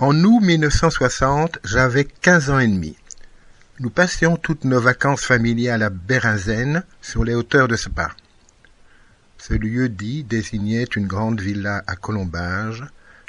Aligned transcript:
En 0.00 0.24
août 0.24 0.40
1960, 0.40 1.60
j'avais 1.62 2.04
quinze 2.04 2.50
ans 2.50 2.58
et 2.58 2.66
demi. 2.66 2.96
Nous 3.78 3.90
passions 3.90 4.36
toutes 4.36 4.64
nos 4.64 4.80
vacances 4.80 5.24
familiales 5.24 5.84
à 5.84 5.90
Bérinzen, 5.90 6.82
sur 7.00 7.22
les 7.22 7.34
hauteurs 7.34 7.68
de 7.68 7.76
Spa. 7.76 8.10
Ce 9.38 9.54
lieu 9.54 9.88
dit 9.88 10.24
désignait 10.24 10.88
une 10.96 11.06
grande 11.06 11.40
villa 11.40 11.84
à 11.86 11.94
Colombage, 11.94 12.84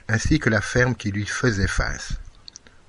ainsi 0.08 0.40
que 0.40 0.50
la 0.50 0.60
ferme 0.60 0.96
qui 0.96 1.12
lui 1.12 1.28
faisait 1.28 1.68
face. 1.68 2.14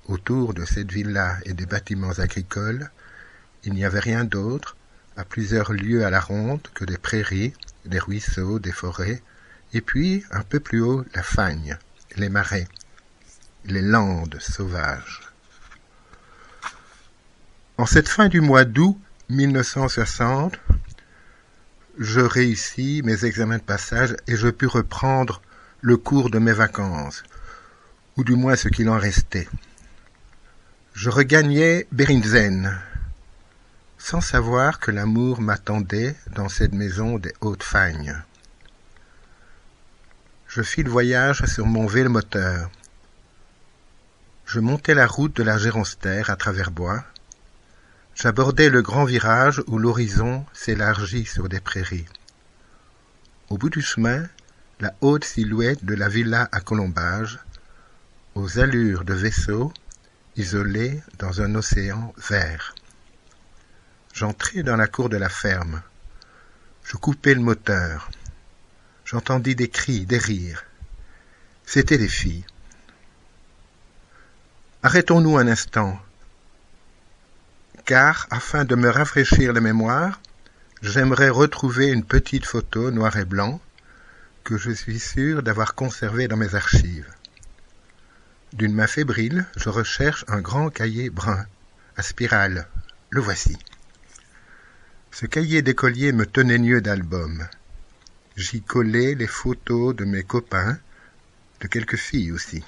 Autour 0.07 0.55
de 0.55 0.65
cette 0.65 0.91
villa 0.91 1.37
et 1.45 1.53
des 1.53 1.67
bâtiments 1.67 2.17
agricoles, 2.17 2.89
il 3.63 3.73
n'y 3.73 3.85
avait 3.85 3.99
rien 3.99 4.23
d'autre, 4.23 4.75
à 5.17 5.23
plusieurs 5.23 5.71
lieues 5.71 6.03
à 6.03 6.09
la 6.09 6.19
ronde, 6.19 6.67
que 6.73 6.83
des 6.83 6.97
prairies, 6.97 7.53
des 7.85 7.99
ruisseaux, 7.99 8.57
des 8.57 8.71
forêts, 8.71 9.21
et 9.73 9.81
puis, 9.81 10.23
un 10.31 10.41
peu 10.41 10.59
plus 10.59 10.81
haut, 10.81 11.05
la 11.13 11.21
fagne, 11.21 11.77
les 12.15 12.29
marais, 12.29 12.67
les 13.71 13.81
landes 13.81 14.37
sauvages. 14.39 15.21
En 17.77 17.85
cette 17.85 18.09
fin 18.09 18.27
du 18.27 18.41
mois 18.41 18.65
d'août 18.65 18.97
1960, 19.29 20.57
je 21.99 22.21
réussis 22.21 23.01
mes 23.03 23.25
examens 23.25 23.57
de 23.57 23.63
passage 23.63 24.15
et 24.27 24.35
je 24.35 24.49
pus 24.49 24.67
reprendre 24.67 25.41
le 25.81 25.97
cours 25.97 26.29
de 26.29 26.39
mes 26.39 26.53
vacances, 26.53 27.23
ou 28.15 28.23
du 28.23 28.35
moins 28.35 28.55
ce 28.55 28.67
qu'il 28.67 28.89
en 28.89 28.97
restait. 28.97 29.47
Je 30.93 31.09
regagnais 31.09 31.87
Berinzen, 31.91 32.79
sans 33.97 34.21
savoir 34.21 34.79
que 34.79 34.91
l'amour 34.91 35.41
m'attendait 35.41 36.15
dans 36.35 36.49
cette 36.49 36.73
maison 36.73 37.19
des 37.19 37.33
hautes 37.41 37.63
fagnes. 37.63 38.15
Je 40.47 40.61
fis 40.61 40.81
le 40.81 40.89
voyage 40.89 41.45
sur 41.45 41.65
mon 41.65 41.85
vélo-moteur. 41.85 42.71
Je 44.47 44.61
montais 44.61 44.93
la 44.93 45.07
route 45.07 45.35
de 45.35 45.43
la 45.43 45.57
Géronstère 45.57 46.29
à 46.29 46.37
travers 46.37 46.71
bois. 46.71 47.03
J'abordais 48.15 48.69
le 48.69 48.81
grand 48.81 49.03
virage 49.03 49.61
où 49.67 49.77
l'horizon 49.77 50.45
s'élargit 50.53 51.25
sur 51.25 51.49
des 51.49 51.59
prairies. 51.59 52.07
Au 53.49 53.57
bout 53.57 53.69
du 53.69 53.81
chemin, 53.81 54.25
la 54.79 54.95
haute 55.01 55.25
silhouette 55.25 55.83
de 55.83 55.95
la 55.95 56.07
villa 56.07 56.47
à 56.53 56.61
colombage, 56.61 57.39
aux 58.35 58.57
allures 58.57 59.03
de 59.03 59.13
vaisseau, 59.13 59.73
isolé 60.37 61.03
dans 61.19 61.41
un 61.41 61.53
océan 61.55 62.13
vert. 62.29 62.73
J'entrai 64.13 64.63
dans 64.63 64.77
la 64.77 64.87
cour 64.87 65.09
de 65.09 65.17
la 65.17 65.29
ferme. 65.29 65.81
Je 66.85 66.95
coupai 66.95 67.33
le 67.33 67.41
moteur. 67.41 68.09
J'entendis 69.03 69.55
des 69.55 69.67
cris, 69.67 70.05
des 70.05 70.19
rires. 70.19 70.63
C'étaient 71.65 71.97
des 71.97 72.07
filles. 72.07 72.45
Arrêtons-nous 74.83 75.37
un 75.37 75.47
instant, 75.47 75.99
car, 77.85 78.27
afin 78.29 78.63
de 78.63 78.75
me 78.75 78.89
rafraîchir 78.89 79.51
la 79.51 79.59
mémoire, 79.59 80.21
j'aimerais 80.83 81.29
retrouver 81.29 81.87
une 81.87 82.03
petite 82.03 82.45
photo 82.45 82.91
noir 82.91 83.17
et 83.17 83.25
blanc 83.25 83.59
que 84.43 84.55
je 84.57 84.69
suis 84.69 84.99
sûr 84.99 85.41
d'avoir 85.41 85.73
conservée 85.73 86.27
dans 86.27 86.37
mes 86.37 86.53
archives. 86.53 87.11
D'une 88.53 88.75
main 88.75 88.85
fébrile, 88.85 89.47
je 89.55 89.69
recherche 89.69 90.25
un 90.27 90.41
grand 90.41 90.69
cahier 90.69 91.09
brun, 91.09 91.45
à 91.95 92.03
spirale. 92.03 92.67
Le 93.09 93.21
voici. 93.21 93.57
Ce 95.11 95.25
cahier 95.25 95.63
d'écolier 95.63 96.11
me 96.11 96.27
tenait 96.27 96.59
mieux 96.59 96.81
d'album. 96.81 97.47
J'y 98.35 98.61
collais 98.61 99.15
les 99.15 99.27
photos 99.27 99.95
de 99.95 100.05
mes 100.05 100.23
copains, 100.23 100.77
de 101.61 101.67
quelques 101.67 101.97
filles 101.97 102.31
aussi. 102.31 102.63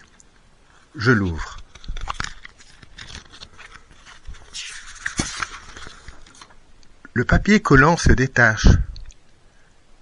Je 0.95 1.11
l'ouvre. 1.11 1.57
Le 7.19 7.25
papier 7.25 7.59
collant 7.59 7.97
se 7.97 8.13
détache. 8.13 8.69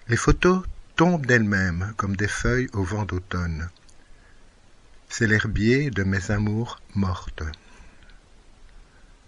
Les 0.07 0.17
photos 0.17 0.61
tombent 0.95 1.25
d'elles-mêmes 1.25 1.95
comme 1.97 2.15
des 2.15 2.27
feuilles 2.27 2.69
au 2.73 2.83
vent 2.83 3.05
d'automne. 3.05 3.71
C'est 5.09 5.25
l'herbier 5.25 5.89
de 5.89 6.03
mes 6.03 6.29
amours 6.29 6.79
mortes. 6.93 7.41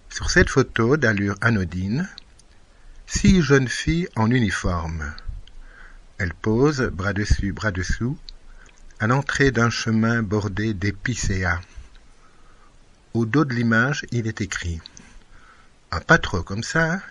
Sur 0.08 0.30
cette 0.30 0.52
photo 0.52 0.98
d'allure 0.98 1.36
anodine, 1.42 2.08
six 3.08 3.42
jeunes 3.42 3.68
filles 3.68 4.08
en 4.16 4.30
uniforme. 4.30 5.12
Elle 6.20 6.36
pose, 6.36 6.92
bras 6.94 7.14
dessus, 7.14 7.54
bras 7.54 7.72
dessous, 7.72 8.20
à 9.00 9.08
l'entrée 9.08 9.50
d'un 9.50 9.72
chemin 9.72 10.22
bordé 10.22 10.76
d'épicéas. 10.76 11.60
Au 13.16 13.26
dos 13.26 13.46
de 13.46 13.56
l'image, 13.56 14.06
il 14.12 14.28
est 14.28 14.42
écrit 14.42 14.80
Un 15.90 16.02
patro 16.02 16.44
comme 16.44 16.62
ça, 16.62 17.02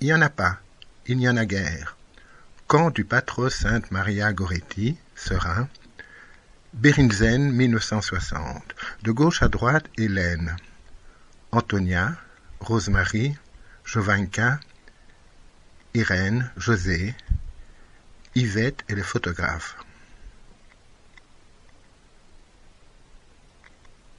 il 0.00 0.06
n'y 0.06 0.12
en 0.12 0.20
a 0.20 0.28
pas, 0.28 0.58
il 1.06 1.16
n'y 1.16 1.28
en 1.28 1.36
a 1.36 1.46
guère. 1.46 1.96
Camp 2.66 2.90
du 2.90 3.04
patro 3.04 3.48
Sainte 3.48 3.90
Maria 3.90 4.32
Goretti, 4.32 4.96
Serein, 5.14 5.68
Berinzen 6.74 7.52
1960. 7.52 8.62
De 9.02 9.10
gauche 9.12 9.42
à 9.42 9.48
droite, 9.48 9.86
Hélène. 9.96 10.56
Antonia, 11.52 12.14
Rosemary, 12.60 13.36
Jovanka, 13.84 14.60
Irène, 15.94 16.50
José, 16.56 17.14
Yvette 18.34 18.84
et 18.90 18.94
les 18.94 19.02
photographes. 19.02 19.76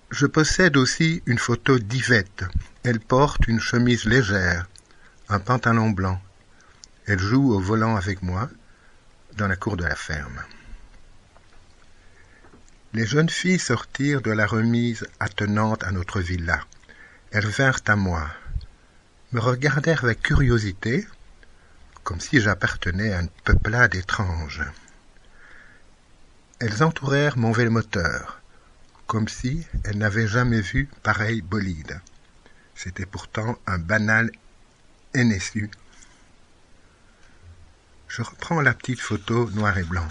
Je 0.10 0.26
possède 0.26 0.78
aussi 0.78 1.22
une 1.28 1.38
photo 1.38 1.78
d'Yvette. 1.78 2.46
Elle 2.84 3.00
porte 3.00 3.48
une 3.48 3.60
chemise 3.60 4.06
légère, 4.06 4.68
un 5.30 5.40
pantalon 5.40 5.90
blanc. 5.90 6.22
Elle 7.06 7.20
joue 7.20 7.54
au 7.54 7.60
volant 7.60 7.96
avec 7.96 8.22
moi 8.22 8.50
dans 9.36 9.48
la 9.48 9.56
cour 9.56 9.76
de 9.78 9.84
la 9.84 9.96
ferme. 9.96 10.42
Les 12.94 13.06
jeunes 13.06 13.30
filles 13.30 13.60
sortirent 13.60 14.22
de 14.22 14.32
la 14.32 14.48
remise 14.48 15.06
attenante 15.20 15.84
à 15.84 15.92
notre 15.92 16.22
villa. 16.22 16.62
Elles 17.32 17.46
vinrent 17.46 17.82
à 17.88 17.96
moi, 17.96 18.30
me 19.34 19.42
regardèrent 19.42 20.06
avec 20.06 20.22
curiosité, 20.22 21.06
comme 22.04 22.22
si 22.22 22.40
j'appartenais 22.40 23.14
à 23.14 23.22
une 23.22 23.30
peuplade 23.44 23.96
étrange. 23.96 24.64
Elles 26.60 26.82
entourèrent 26.84 27.38
mon 27.38 27.52
vélomoteur, 27.52 28.42
comme 29.06 29.28
si 29.28 29.68
elles 29.84 29.98
n'avaient 29.98 30.28
jamais 30.28 30.62
vu 30.62 30.90
pareil 31.04 31.42
bolide. 31.42 32.00
C'était 32.76 33.06
pourtant 33.06 33.58
un 33.68 33.78
banal 33.78 34.32
NSU. 35.18 35.72
Je 38.08 38.22
reprends 38.22 38.62
la 38.62 38.76
petite 38.76 39.00
photo 39.00 39.50
noir 39.50 39.76
et 39.80 39.84
blanc. 39.84 40.08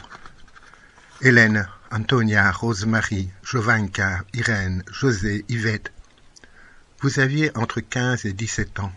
Hélène, 1.22 1.68
Antonia, 1.92 2.50
Rosemary, 2.50 3.30
Jovanka, 3.44 4.24
Irène, 4.34 4.82
José, 4.90 5.44
Yvette. 5.48 5.92
Vous 7.00 7.20
aviez 7.20 7.56
entre 7.56 7.80
quinze 7.80 8.24
et 8.26 8.32
dix-sept 8.32 8.80
ans. 8.80 8.92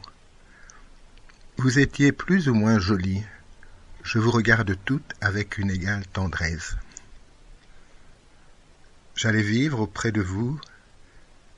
Vous 1.58 1.78
étiez 1.78 2.12
plus 2.12 2.50
ou 2.50 2.56
moins 2.56 2.80
jolie. 2.80 3.24
Je 4.02 4.18
vous 4.18 4.32
regarde 4.32 4.76
toutes 4.86 5.14
avec 5.22 5.60
une 5.60 5.70
égale 5.70 6.08
tendresse. 6.08 6.76
J'allais 9.16 9.44
vivre 9.44 9.82
auprès 9.82 10.12
de 10.12 10.22
vous 10.22 10.60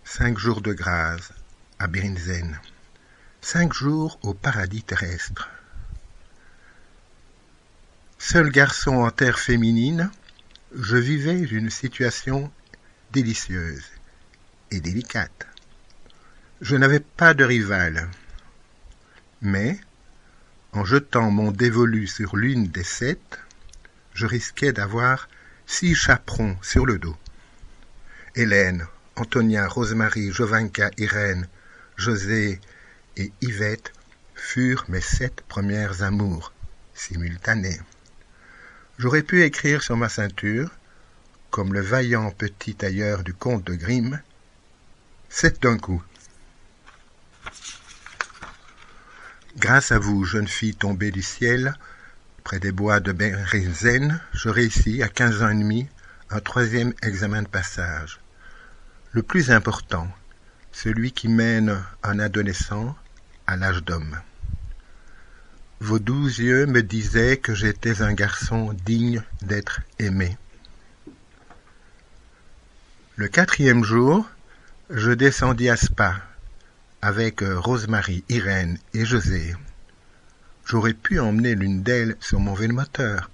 cinq 0.04 0.38
jours 0.38 0.60
de 0.60 0.74
grâce 0.74 1.32
à 1.80 1.88
Birinzen, 1.88 2.60
cinq 3.42 3.74
jours 3.74 4.20
au 4.22 4.34
paradis 4.36 4.84
terrestre. 4.84 5.50
Seul 8.20 8.50
garçon 8.50 8.98
en 8.98 9.10
terre 9.10 9.40
féminine, 9.40 10.12
je 10.76 10.96
vivais 10.96 11.40
une 11.40 11.72
situation 11.72 12.52
délicieuse 13.12 13.84
et 14.70 14.80
délicate. 14.80 15.48
Je 16.62 16.76
n'avais 16.76 17.00
pas 17.00 17.34
de 17.34 17.44
rival, 17.44 18.08
mais 19.42 19.80
en 20.72 20.86
jetant 20.86 21.32
mon 21.32 21.52
dévolu 21.52 22.06
sur 22.06 22.38
l'une 22.38 22.68
des 22.68 22.84
sept, 22.84 23.40
je 24.14 24.28
risquais 24.28 24.72
d'avoir 24.72 25.28
six 25.66 25.96
chaperons 25.96 26.58
sur 26.62 26.86
le 26.86 27.00
dos. 27.00 27.18
Hélène, 28.36 28.86
Antonia, 29.16 29.68
Rosemary, 29.68 30.32
Jovanka, 30.32 30.92
Irène, 30.98 31.48
José 31.98 32.62
et 33.18 33.32
Yvette 33.42 33.94
furent 34.36 34.86
mes 34.88 35.02
sept 35.02 35.42
premières 35.48 36.04
amours, 36.04 36.54
simultanées. 36.94 37.80
J'aurais 38.98 39.24
pu 39.24 39.44
écrire 39.44 39.82
sur 39.82 39.98
ma 39.98 40.10
ceinture, 40.10 40.72
comme 41.50 41.74
le 41.74 41.82
vaillant 41.82 42.32
petit 42.32 42.76
tailleur 42.76 43.24
du 43.24 43.34
comte 43.34 43.66
de 43.66 43.76
Grimm, 43.76 44.22
sept 45.30 45.62
d'un 45.62 45.78
coup. 45.78 46.04
Grâce 49.58 49.92
à 49.92 50.00
vous, 50.00 50.24
jeune 50.24 50.48
fille 50.48 50.76
tombée 50.76 51.12
du 51.12 51.22
ciel, 51.22 51.76
près 52.44 52.60
des 52.60 52.72
bois 52.72 53.00
de 53.00 53.12
Berrizen, 53.12 54.22
je 54.34 54.50
réussis 54.50 55.04
à 55.04 55.10
quinze 55.10 55.44
ans 55.44 55.50
et 55.50 55.56
demi 55.56 55.88
un 56.30 56.40
troisième 56.40 56.94
examen 57.02 57.42
de 57.42 57.48
passage. 57.48 58.20
le 59.12 59.24
plus 59.24 59.52
important, 59.52 60.08
celui 60.72 61.12
qui 61.12 61.28
mène 61.28 61.84
un 62.02 62.20
adolescent 62.20 62.96
l'âge 63.58 63.84
d'homme. 63.84 64.20
Vos 65.80 66.00
doux 66.00 66.28
yeux 66.28 66.68
me 66.68 66.84
disaient 66.84 67.38
que 67.38 67.56
j'étais 67.56 68.02
un 68.02 68.14
garçon 68.14 68.74
digne 68.86 69.24
d'être 69.42 69.82
aimé. 70.00 70.38
Le 73.16 73.28
quatrième 73.28 73.84
jour, 73.84 74.30
je 74.90 75.12
descendis 75.12 75.70
à 75.70 75.78
Spa 75.78 76.22
avec 77.02 77.42
Rosemary, 77.42 78.24
Irène 78.30 78.78
et 78.94 79.06
José. 79.06 79.56
J'aurais 80.66 80.94
pu 80.94 81.20
emmener 81.20 81.56
l'une 81.56 81.82
d'elles 81.82 82.16
sur 82.20 82.40
mon 82.40 82.56
moteur, 82.72 83.32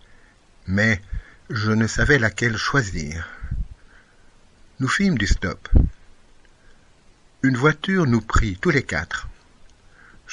mais 0.67 1.01
je 1.49 1.71
ne 1.71 1.87
savais 1.87 2.17
laquelle 2.17 2.57
choisir. 2.57 3.27
Nous 4.79 4.87
fîmes 4.87 5.17
du 5.17 5.27
stop. 5.27 5.69
Une 7.43 7.57
voiture 7.57 8.05
nous 8.05 8.21
prit 8.21 8.57
tous 8.57 8.69
les 8.69 8.83
quatre. 8.83 9.27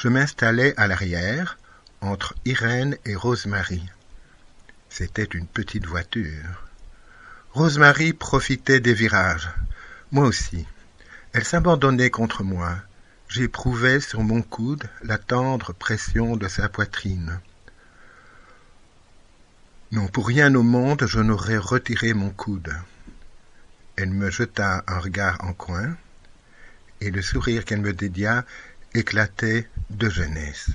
Je 0.04 0.10
m'installai 0.10 0.74
à 0.76 0.86
l'arrière, 0.86 1.56
entre 2.02 2.34
Irène 2.44 2.98
et 3.06 3.14
Rosemary. 3.14 3.82
C'était 4.90 5.24
une 5.24 5.46
petite 5.46 5.86
voiture. 5.86 6.68
Rosemary 7.54 8.12
profitait 8.12 8.80
des 8.80 8.92
virages. 8.92 9.48
Moi 10.12 10.26
aussi. 10.26 10.66
Elle 11.32 11.46
s'abandonnait 11.46 12.10
contre 12.10 12.42
moi. 12.42 12.76
J'éprouvais 13.28 13.98
sur 13.98 14.22
mon 14.22 14.42
coude 14.42 14.84
la 15.02 15.16
tendre 15.16 15.72
pression 15.72 16.36
de 16.36 16.48
sa 16.48 16.68
poitrine. 16.68 17.40
Non, 19.90 20.06
pour 20.08 20.26
rien 20.26 20.54
au 20.54 20.62
monde 20.62 21.06
je 21.06 21.20
n'aurais 21.20 21.56
retiré 21.56 22.12
mon 22.12 22.28
coude. 22.28 22.74
Elle 23.96 24.10
me 24.10 24.28
jeta 24.28 24.84
un 24.86 24.98
regard 24.98 25.42
en 25.42 25.54
coin, 25.54 25.96
et 27.00 27.10
le 27.10 27.22
sourire 27.22 27.64
qu'elle 27.64 27.80
me 27.80 27.94
dédia 27.94 28.44
éclatait 28.94 29.68
de 29.90 30.08
jeunesse. 30.08 30.70